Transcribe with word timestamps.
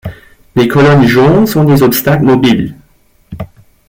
Les 0.55 0.67
colonnes 0.67 1.05
jaunes 1.05 1.45
sont 1.45 1.63
des 1.63 1.83
obstacles 1.83 2.23
mobiles. 2.25 2.75